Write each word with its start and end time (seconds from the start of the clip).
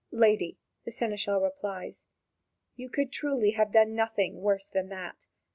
"Lady," 0.09 0.57
the 0.83 0.91
seneschal 0.91 1.39
replies, 1.39 2.07
"you 2.75 2.89
could 2.89 3.11
truly 3.11 3.51
have 3.51 3.71
done 3.71 3.93
nothing 3.93 4.41
worse 4.41 4.67
than 4.67 4.89
that. 4.89 5.27